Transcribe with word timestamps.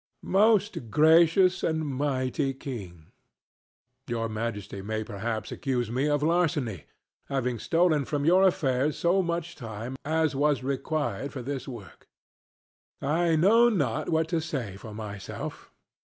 Most 0.33 0.89
Gracious 0.89 1.61
and 1.61 1.85
Mighty 1.85 2.55
King, 2.55 3.11
Your 4.07 4.27
Majesty 4.27 4.81
may 4.81 5.03
perhaps 5.03 5.51
accuse 5.51 5.91
me 5.91 6.07
of 6.09 6.23
larceny, 6.23 6.85
having 7.25 7.59
stolen 7.59 8.05
from 8.05 8.25
your 8.25 8.41
affairs 8.41 8.97
so 8.97 9.21
much 9.21 9.55
time 9.55 9.95
as 10.03 10.35
was 10.35 10.63
required 10.63 11.31
for 11.31 11.43
this 11.43 11.67
work. 11.67 12.07
I 12.99 13.35
know 13.35 13.69
not 13.69 14.09
what 14.09 14.27
to 14.29 14.41
say 14.41 14.75
for 14.75 14.91
myself. 14.95 15.69